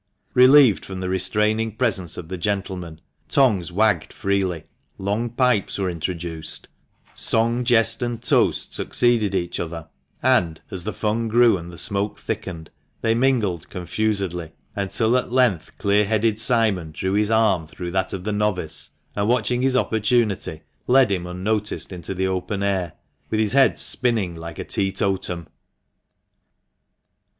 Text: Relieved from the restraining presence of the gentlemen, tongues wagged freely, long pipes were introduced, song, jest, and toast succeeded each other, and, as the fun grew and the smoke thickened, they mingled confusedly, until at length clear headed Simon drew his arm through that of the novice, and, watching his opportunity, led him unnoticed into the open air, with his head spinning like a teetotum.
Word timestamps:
Relieved 0.33 0.83
from 0.83 0.99
the 0.99 1.09
restraining 1.09 1.73
presence 1.75 2.17
of 2.17 2.27
the 2.27 2.35
gentlemen, 2.39 2.99
tongues 3.29 3.71
wagged 3.71 4.11
freely, 4.11 4.63
long 4.97 5.29
pipes 5.29 5.77
were 5.77 5.91
introduced, 5.91 6.67
song, 7.13 7.63
jest, 7.63 8.01
and 8.01 8.23
toast 8.23 8.73
succeeded 8.73 9.35
each 9.35 9.59
other, 9.59 9.87
and, 10.23 10.59
as 10.71 10.85
the 10.85 10.91
fun 10.91 11.27
grew 11.27 11.55
and 11.55 11.71
the 11.71 11.77
smoke 11.77 12.17
thickened, 12.17 12.71
they 13.01 13.13
mingled 13.13 13.69
confusedly, 13.69 14.51
until 14.75 15.15
at 15.15 15.31
length 15.31 15.77
clear 15.77 16.03
headed 16.03 16.39
Simon 16.39 16.91
drew 16.91 17.13
his 17.13 17.29
arm 17.29 17.67
through 17.67 17.91
that 17.91 18.11
of 18.11 18.23
the 18.23 18.33
novice, 18.33 18.89
and, 19.15 19.29
watching 19.29 19.61
his 19.61 19.77
opportunity, 19.77 20.63
led 20.87 21.11
him 21.11 21.27
unnoticed 21.27 21.93
into 21.93 22.15
the 22.15 22.25
open 22.25 22.63
air, 22.63 22.93
with 23.29 23.39
his 23.39 23.53
head 23.53 23.77
spinning 23.77 24.35
like 24.35 24.57
a 24.57 24.65
teetotum. 24.65 25.45